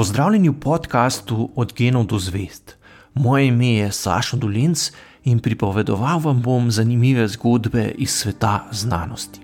[0.00, 2.76] Pozdravljeni v podkastu Od genov do zvest.
[3.14, 4.92] Moje ime je Sašo Dolinc
[5.24, 9.40] in pripovedoval vam bom zanimive zgodbe iz sveta znanosti.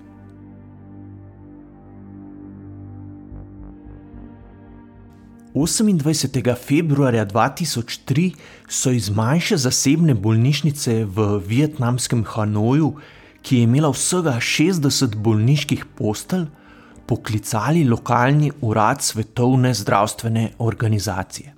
[5.53, 8.33] Osemindvajsetega februarja 2003
[8.67, 12.95] so iz manjše zasebne bolnišnice v vietnamskem Hanoju,
[13.41, 16.47] ki je imela vsega 60 bolniških postelj,
[17.07, 21.53] poklicali lokalni urad Svetovne zdravstvene organizacije.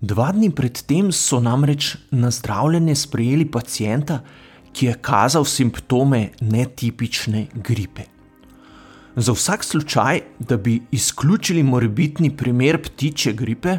[0.00, 4.20] Dva dni predtem so namreč na zdravljenje sprejeli pacijenta,
[4.72, 8.02] ki je kazal simptome netipične gripe.
[9.16, 13.78] Za vsak slučaj, da bi izključili morebitni primer ptiče gripe,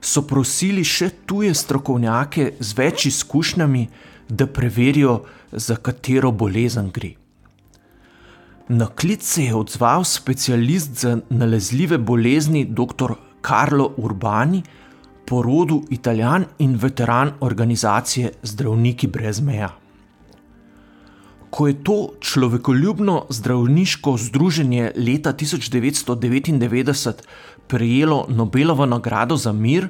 [0.00, 3.86] so prosili še tuje strokovnjake z več izkušnjami,
[4.28, 5.22] da preverijo,
[5.52, 7.14] za katero bolezen gre.
[8.68, 13.12] Na klic se je odzval specialist za nalezljive bolezni dr.
[13.40, 14.62] Karlo Urbani,
[15.26, 19.70] porodu italijan in veteran organizacije Zdravniki brez meja.
[21.50, 27.12] Ko je to človekoljubno zdravniško združenje leta 1999
[27.68, 29.88] prejelo Nobelovo nagrado za mir,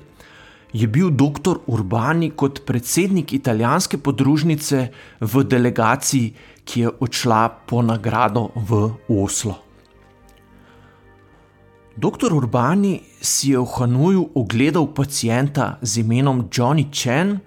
[0.76, 1.62] je bil dr.
[1.66, 4.88] Urbani kot predsednik italijanske podružnice
[5.20, 6.34] v delegaciji,
[6.66, 9.54] ki je odšla po nagrado v Oslo.
[11.96, 12.34] Dr.
[12.36, 17.38] Urbani si je v Hanoju ogledal pacijenta z imenom Johnny Chen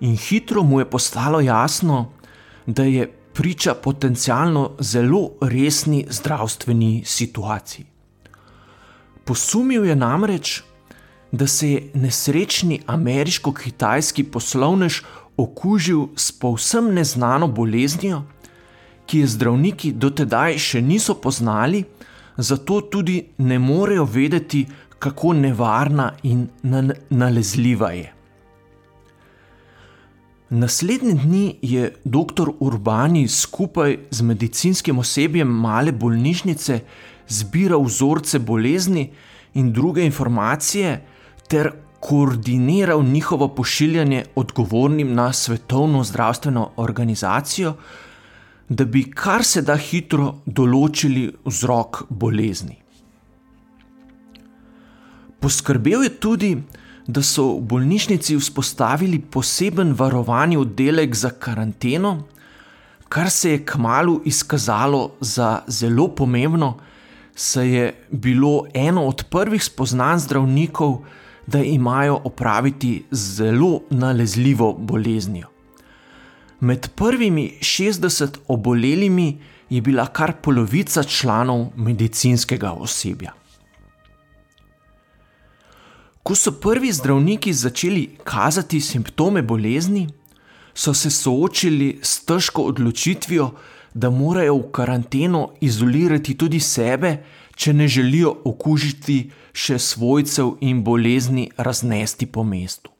[0.00, 2.12] in hitro mu je postalo jasno,
[2.66, 7.86] da je priča potencialno zelo resni zdravstveni situaciji.
[9.24, 10.62] Posumil je namreč,
[11.32, 15.02] da se je nesrečni ameriško-kitajski poslovnež
[15.36, 18.22] okužil s povsem neznano boleznijo,
[19.06, 21.84] ki je zdravniki dotedaj še niso poznali,
[22.36, 24.66] zato tudi ne morejo vedeti,
[24.98, 26.48] kako nevarna in
[27.10, 28.12] nalezljiva je.
[30.50, 32.50] Naslednji dni je dr.
[32.60, 36.80] Urbani skupaj z medicinskim osebjem male bolnišnice
[37.28, 39.10] zbiral vzorce bolezni
[39.54, 41.04] in druge informacije,
[41.48, 47.74] ter koordiniral njihovo pošiljanje odgovornim na Svetovno zdravstveno organizacijo,
[48.68, 52.76] da bi kar se da hitro določili vzrok bolezni.
[55.40, 56.50] Poskrbel je tudi,
[57.06, 62.26] da so v bolnišnici vzpostavili poseben varovalni oddelek za karanteno,
[63.08, 66.74] kar se je kmalo izkazalo za zelo pomembno,
[67.34, 71.27] saj je bilo eno od prvih spoznanj zdravnikov, da
[71.64, 75.46] imajo opraviti z zelo nalezljivo boleznijo.
[76.60, 79.38] Med prvimi 60 obolelimi
[79.70, 83.32] je bila kar polovica članov medicinskega osebja.
[86.22, 90.08] Ko so prvi zdravniki začeli kazati simptome bolezni,
[90.74, 93.50] so se soočili s težko odločitvijo,
[93.94, 97.16] da morajo v karanteno izolirati tudi sebe,
[97.58, 99.18] če ne želijo okužiti
[99.52, 102.92] še svojcev in bolezni raznesti po mestu.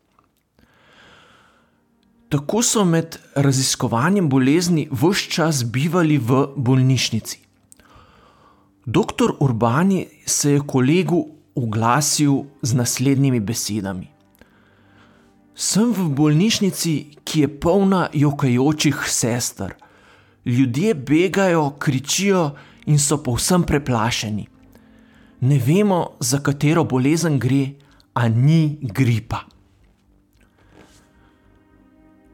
[2.29, 7.39] Tako so med raziskovanjem bolezni vse čas bivali v bolnišnici.
[8.85, 11.23] Doktor Urbani se je kolegu
[11.55, 14.11] oglasil z naslednjimi besedami:
[15.55, 16.95] Sem v bolnišnici,
[17.25, 19.75] ki je polna jokajočih sester.
[20.45, 22.51] Ljudje begajo, kričijo
[22.89, 24.49] in so povsem preplašeni.
[25.41, 27.77] Ne vemo, za katero bolezen gre,
[28.15, 29.45] a ni gripa.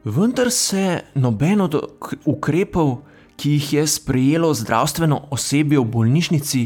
[0.05, 1.75] Vendar se noben od
[2.25, 2.97] ukrepov,
[3.35, 6.61] ki jih je sprejelo zdravstveno osebje v bolnišnici,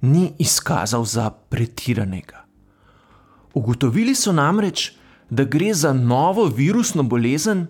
[0.00, 2.44] ni izkazal za pretiranega.
[3.54, 4.92] Ugotovili so namreč,
[5.30, 7.66] da gre za novo virusno bolezen,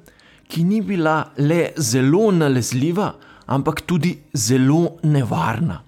[0.49, 3.15] ki ni bila le zelo nalezljiva,
[3.47, 5.82] ampak tudi zelo nevarna.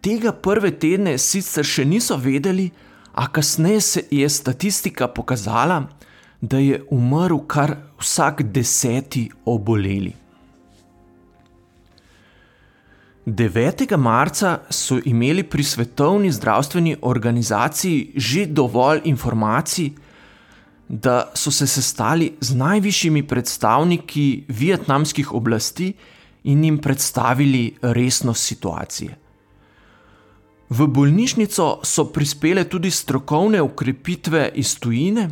[0.00, 2.70] Tega prve tedne sicer še niso vedeli,
[3.18, 5.88] a kasneje se je statistika pokazala,
[6.40, 10.14] da je umrl kar vsak deseti oboleli.
[13.26, 13.96] 9.
[13.96, 19.90] marca so imeli pri Svetovni zdravstveni organizaciji že dovolj informacij,
[20.88, 25.92] da so se sestali z najvišjimi predstavniki vietnamskih oblasti
[26.48, 29.16] in jim predstavili resnost situacije.
[30.68, 35.28] V bolnišnico so prispele tudi strokovne ukrepitve iz tujine,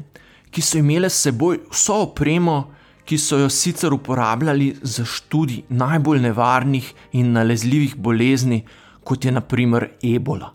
[0.50, 2.56] ki so imele s seboj vso opremo,
[3.04, 8.64] ki so jo sicer uporabljali za študij najbolj nevarnih in nalezljivih bolezni,
[9.04, 10.52] kot je naprimer ebola.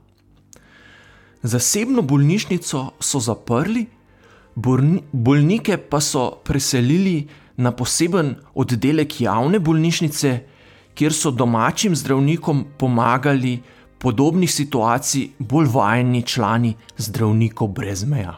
[1.44, 3.86] Zasebno bolnišnico so zaprli,
[4.56, 7.28] bolnike pa so preselili
[7.58, 10.40] na poseben oddelek javne bolnišnice,
[11.02, 13.56] kjer so domačim zdravnikom pomagali
[13.98, 18.36] podobnih situacij bolj vajeni člani zdravnikov brez meja.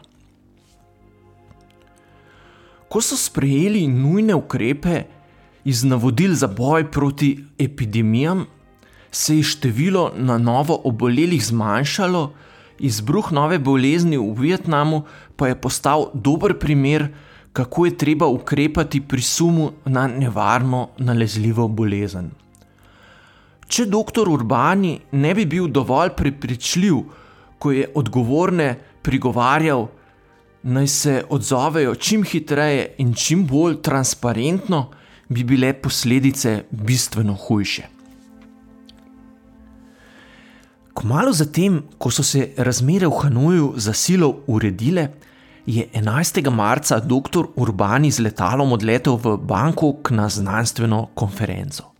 [2.88, 5.02] Ko so sprejeli nujne ukrepe
[5.64, 8.46] iz navodil za boj proti epidemijam,
[9.10, 12.22] se je število na novo obolelih zmanjšalo,
[12.78, 15.02] izbruh nove bolezni v Vietnamu
[15.36, 17.10] pa je postal dober primer,
[17.52, 22.32] kako je treba ukrepati pri sumu na nevarno nalezljivo bolezen.
[23.74, 24.28] Če dr.
[24.30, 26.98] Urbani ne bi bil dovolj prepričljiv,
[27.58, 28.68] ko je odgovorne
[29.02, 29.88] prigovarjal,
[30.62, 34.84] naj se odzovejo čim hitreje in čim bolj transparentno,
[35.28, 37.88] bi bile posledice bistveno hujše.
[40.94, 45.08] Kmalo zatem, ko so se razmere v Hanoju za silo uredile,
[45.66, 46.46] je 11.
[46.54, 47.50] marca dr.
[47.56, 51.93] Urbani z letalom odletel v Bangkok na znanstveno konferenco.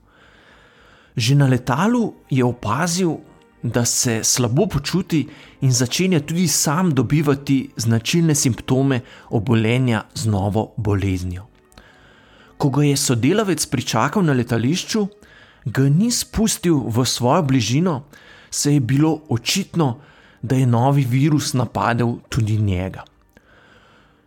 [1.16, 3.16] Že na letalu je opazil,
[3.62, 5.28] da se slabo počuti
[5.60, 9.00] in začenja tudi sam dobivati značilne simptome
[9.30, 11.46] obolenja z novo boleznijo.
[12.58, 15.06] Ko ga je sodelavec pričakal na letališču,
[15.64, 18.04] ga ni spustil v svojo bližino,
[18.50, 20.00] se je bilo očitno,
[20.42, 23.04] da je novi virus napadel tudi njega.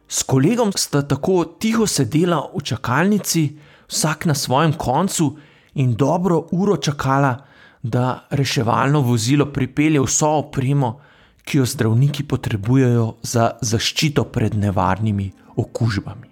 [0.08, 3.58] S kolegom sta tako tiho sedela v čakalnici,
[3.88, 5.38] vsak na svojem koncu,
[5.78, 7.38] in dobro uro čakala,
[7.84, 11.00] da reševalno vozilo pripelje vso opremo,
[11.46, 16.28] ki jo zdravniki potrebujejo za zaščito pred nevarnimi okužbami.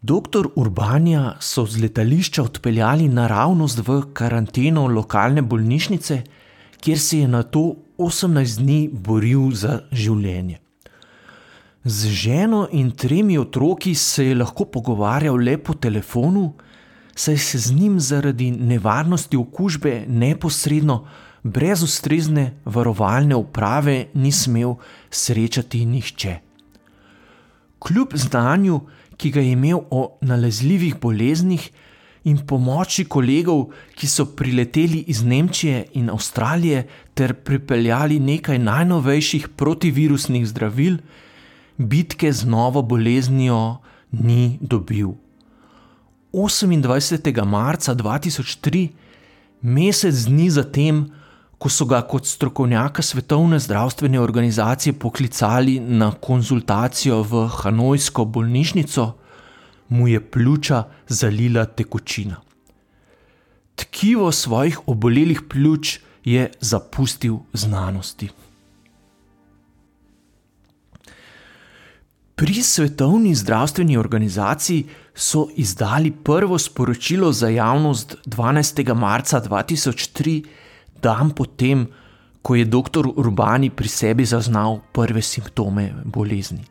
[0.00, 6.22] Doktor Urbanja so z letališča odpeljali naravnost v karanteno lokalne bolnišnice,
[6.80, 10.58] kjer se je na to 18 dni boril za življenje.
[11.84, 16.52] Z ženo in tremi otroki se je lahko pogovarjal le po telefonu,
[17.18, 21.06] saj se z njim zaradi nevarnosti okužbe neposredno,
[21.42, 24.76] brez ustrezne varovalne uprave, ni smel
[25.10, 26.36] srečati nihče.
[27.78, 28.80] Kljub znanju,
[29.16, 31.70] ki ga je imel o nalezljivih boleznih
[32.24, 33.66] in pomoči kolegov,
[33.98, 40.98] ki so prileteli iz Nemčije in Avstralije ter pripeljali nekaj najnovejših protivirusnih zdravil,
[41.76, 43.78] bitke z novo boleznijo
[44.12, 45.18] ni dobil.
[46.32, 47.44] 28.
[47.44, 48.88] marca 2003,
[49.62, 51.06] mesec dni zatem,
[51.58, 59.12] ko so ga kot strokovnjaka Svetovne zdravstvene organizacije poklicali na konzultacijo v Hanojsko bolnišnico,
[59.88, 62.36] mu je pljuča zalila tekočina.
[63.74, 68.28] Tkivo svojih obolelih pljuč je zapustil znanosti.
[72.38, 78.94] Pri Svetovni zdravstveni organizaciji so izdali prvo sporočilo za javnost 12.
[78.94, 80.44] marca 2003,
[81.02, 81.86] dan potem,
[82.42, 83.08] ko je dr.
[83.16, 86.62] Urbani pri sebi zaznal prve simptome bolezni.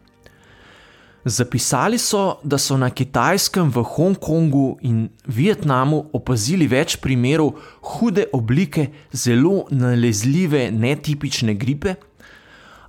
[1.26, 8.88] Zapisali so, da so na Kitajskem, v Hongkongu in Vietnamu opazili več primerov hude oblike
[9.12, 11.96] zelo nalezljive netipične gripe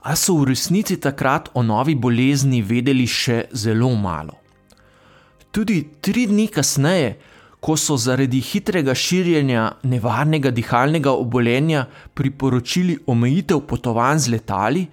[0.08, 4.38] a so v resnici takrat o novi bolezni vedeli še zelo malo.
[5.52, 7.18] Tudi tri dni kasneje,
[7.60, 11.84] ko so zaradi hitrega širjenja nevarnega dihalnega obolenja
[12.14, 14.86] priporočili omejitev potovanj z letali,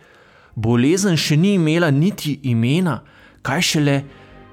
[0.55, 3.00] bolezen še ni imela niti imena,
[3.45, 3.98] kaj šele,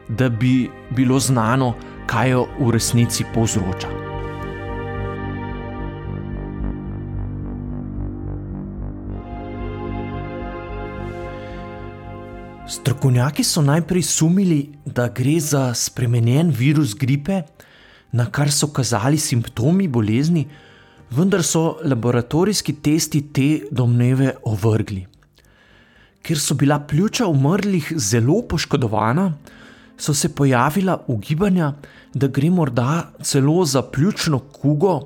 [0.08, 1.74] da bi bilo znano,
[2.06, 4.11] kaj jo v resnici povzroča.
[12.72, 17.42] Strokovnjaki so najprej sumili, da gre za spremenjen virus gripe,
[18.12, 20.46] na kar so kazali simptomi bolezni,
[21.10, 25.02] vendar so laboratorijski testi te domneve ovrgli.
[26.24, 29.26] Ker so bila pljuča umrlih zelo poškodovana,
[29.98, 31.74] so se pojavila ugibanja,
[32.14, 34.96] da gre morda celo za pljučno kugo,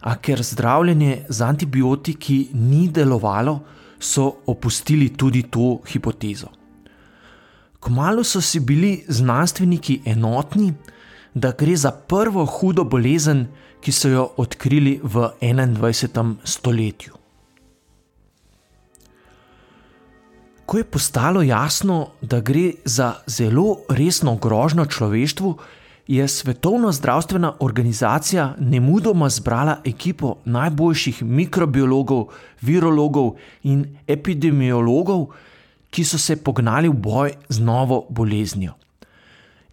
[0.00, 3.58] a ker zdravljenje z antibiotiki ni delovalo,
[3.98, 6.59] so opustili tudi to hipotezo.
[7.80, 10.72] Kmalo so si bili znanstveniki enotni,
[11.34, 13.46] da gre za prvo hudo bolezen,
[13.80, 16.34] ki so jo odkrili v 21.
[16.44, 17.14] stoletju.
[20.66, 25.56] Ko je postalo jasno, da gre za zelo resno grožnjo človeštvu,
[26.06, 32.24] je Svetovna zdravstvena organizacija nemudoma zbrala ekipo najboljših mikrobiologov,
[32.60, 35.26] virologov in epidemiologov,
[35.90, 38.72] ki so se pognali v boj z novo boleznijo.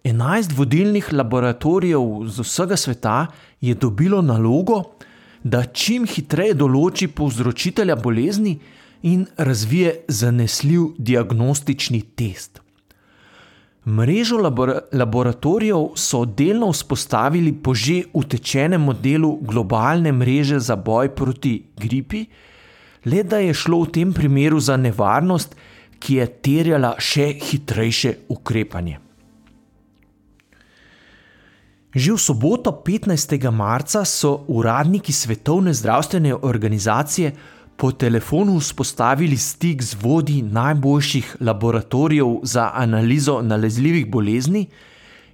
[0.04, 3.26] Enajst vodilnih laboratorijev z vsega sveta
[3.60, 4.82] je dobilo nalogo,
[5.42, 8.58] da čim hitreje določi povzročitelja bolezni
[9.02, 12.60] in razvije zanesljiv diagnostični test.
[13.88, 21.62] Mrežo labor laboratorijev so delno vzpostavili po že utečenem modelu globalne mreže za boj proti
[21.76, 22.26] gripi,
[23.06, 25.56] le da je šlo v tem primeru za nevarnost,
[25.98, 28.98] ki je terjala še hitrejše ukrepanje.
[31.88, 33.38] Že v soboto 15.
[33.50, 37.32] marca so uradniki Svetovne zdravstvene organizacije
[37.76, 44.66] po telefonu vzpostavili stik z vodji najboljših laboratorijev za analizo nalezljivih bolezni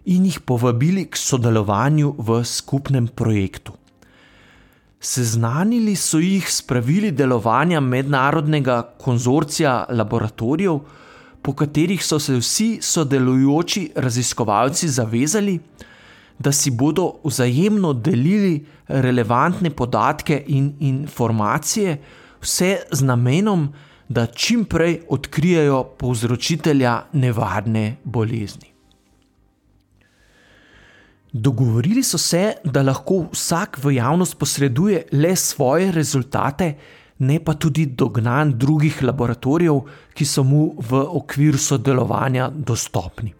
[0.04, 3.72] in jih povabili k sodelovanju v skupnem projektu.
[5.04, 10.78] Seznanili so jih s pravili delovanja mednarodnega konzorcija laboratorijev,
[11.42, 15.58] po katerih so se vsi sodelujoči raziskovalci zavezali,
[16.38, 21.98] da si bodo vzajemno delili relevantne podatke in informacije,
[22.40, 23.68] vse z namenom,
[24.08, 28.73] da čim prej odkrijejo povzročitelja nevarne bolezni.
[31.36, 36.74] Dogovorili so se, da lahko vsak v javnost posreduje le svoje rezultate,
[37.18, 39.80] ne pa tudi dognan drugih laboratorijev,
[40.14, 43.32] ki so mu v okviru sodelovanja dostopni.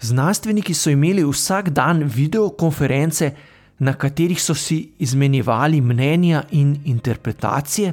[0.00, 3.30] Znanstveniki so imeli vsak dan videokonference,
[3.78, 7.92] na katerih so si izmenjevali mnenja in interpretacije,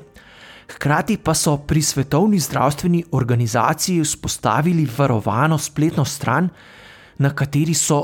[0.76, 6.50] hkrati pa so pri Svetovni zdravstveni organizaciji vzpostavili varovano spletno stran,
[7.18, 8.00] na kateri so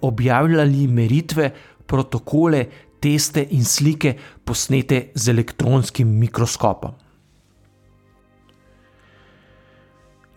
[0.00, 1.50] objavljali meritve,
[1.86, 2.66] protokole,
[3.00, 6.94] teste in slike, posnete z elektronskim mikroskopom.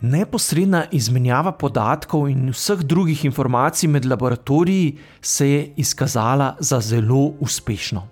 [0.00, 8.06] Neposredna izmenjava podatkov in vseh drugih informacij med laboratoriji se je izkazala za zelo uspešno.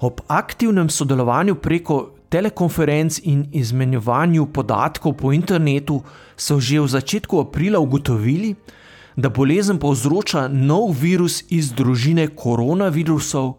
[0.00, 6.02] Ob aktivnem sodelovanju preko telekonferenc in izmenjevanju podatkov po internetu
[6.36, 8.79] so že v začetku aprila ugotovili, da
[9.28, 13.56] bolezen povzroča nov virus iz družine koronavirusov,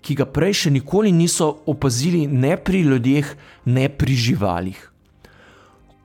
[0.00, 3.32] ki ga prej še nikoli niso opazili ne pri ljudeh,
[3.66, 4.78] ne pri živalih.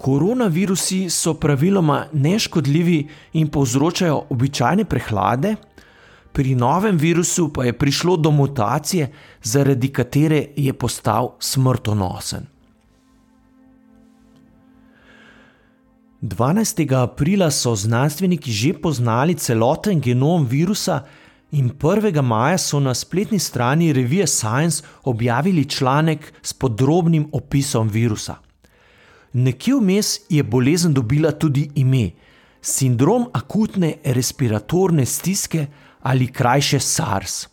[0.03, 2.97] Koronavirusi so praviloma neškodljivi
[3.39, 5.55] in povzročajo običajne prehlade,
[6.33, 9.11] pri novem virusu pa je prišlo do mutacije,
[9.43, 12.52] zaradi katere je postal smrtonosen.
[16.24, 16.96] 12.
[16.96, 21.03] aprila so znanstveniki že poznali celoten genom virusa,
[21.51, 22.22] in 1.
[22.22, 28.36] maja so na spletni strani revije Science objavili članek s podrobnim opisom virusa.
[29.34, 32.12] Nekje vmes je bolezen dobila tudi ime:
[32.62, 35.65] sindrom akutne respiratorne stiske
[36.01, 37.48] ali krajše SARS.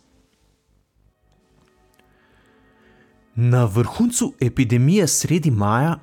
[3.35, 5.99] Na vrhuncu epidemije sredi maja,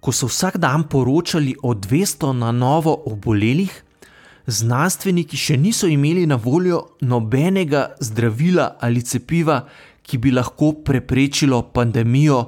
[0.00, 3.72] ko so vsak dan poročali o 200 na novo obolelih,
[4.46, 9.64] znanstveniki še niso imeli na voljo nobenega zdravila ali cepiva,
[10.06, 12.44] ki bi lahko preprečilo pandemijo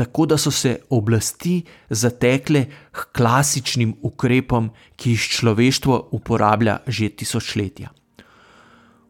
[0.00, 7.90] tako da so se oblasti zatekle k klasičnim ukrepom, ki jih človeštvo uporablja že tisočletja.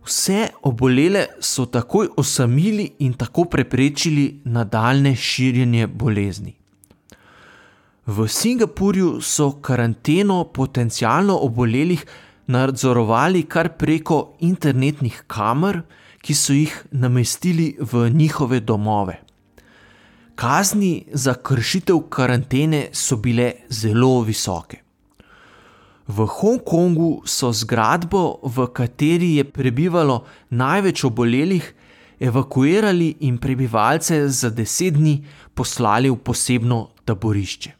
[0.02, 6.59] Vse obolele so takoj osamili in tako preprečili nadaljne širjenje bolezni.
[8.10, 12.00] V Singapurju so karanteno potencialno obolelih
[12.46, 15.78] nadzorovali kar preko internetnih kamer,
[16.18, 19.14] ki so jih namestili v njihove domove.
[20.34, 24.82] Kazni za kršitev karantene so bile zelo visoke.
[26.08, 31.74] V Hongkongu so zgradbo, v kateri je prebivalo največ obolelih,
[32.20, 35.20] evakuirali in prebivalce za deset dni
[35.54, 37.79] poslali v posebno taborišče.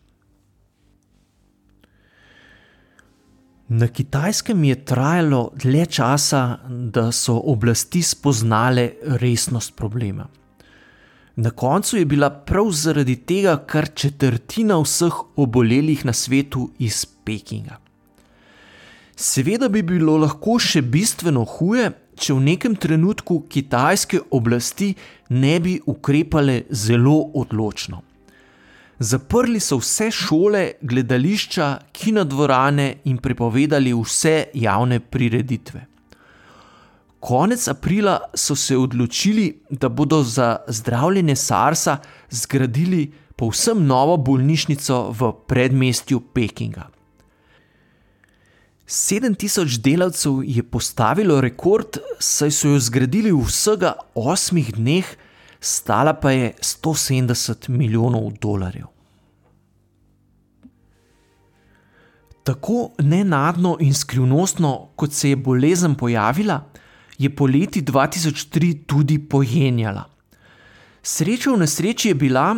[3.73, 8.89] Na kitajskem je trajalo dlje časa, da so oblasti spoznale
[9.23, 10.27] resnost problema.
[11.37, 17.79] Na koncu je bila prav zaradi tega kar četrtina vseh obolelih na svetu iz Pekinga.
[19.17, 24.95] Seveda bi bilo lahko še bistveno huje, če v nekem trenutku kitajske oblasti
[25.29, 28.03] ne bi ukrepale zelo odločno.
[29.01, 35.87] Zaprli so vse šole, gledališča, kinodvorane in prepovedali vse javne prireditve.
[37.21, 41.97] Konec aprila so se odločili, da bodo za zdravljenje SARS-a
[42.31, 46.89] zgradili povsem novo bolnišnico v predmestju Pekinga.
[48.87, 55.07] 7000 delavcev je postavilo rekord, saj so jo zgradili v vsega 8 dneh,
[55.61, 58.87] stala pa je 170 milijonov dolarjev.
[62.45, 66.65] Tako nenadno in skrivnostno, kot se je bolezen pojavila,
[67.19, 70.05] je poleti 2003 tudi pojenjala.
[71.03, 72.57] Sreča v nesreči je bila,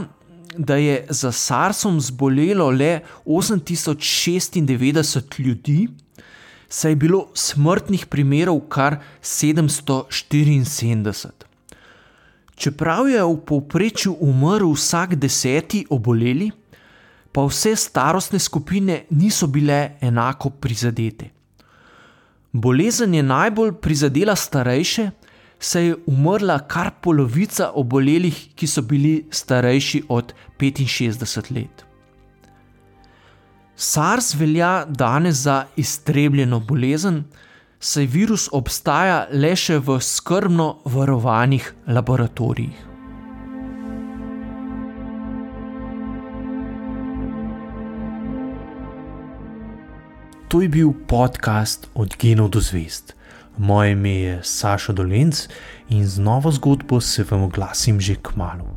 [0.58, 5.88] da je za SARS-om zbolelo le 8096 ljudi,
[6.68, 11.51] saj je bilo smrtnih primerov kar 774.
[12.62, 16.46] Čeprav je v povprečju umrl vsak deseti oboleli,
[17.34, 21.32] pa vse starostne skupine niso bile enako prizadete.
[22.52, 25.08] Bolezen je najbolj prizadela starejše,
[25.58, 31.84] saj je umrla kar polovica obolelih, ki so bili starejši od 65 let.
[33.74, 37.24] SARS velja danes za iztrebljeno bolezen,
[37.82, 42.78] saj virus obstaja le še v skrbno varovanih laboratorijih.
[50.52, 53.16] To je bil podcast Od genov do zvest.
[53.58, 55.48] Moje ime je Saša Dolence
[55.88, 58.71] in z novo zgodbo se vam oglasim že k malu.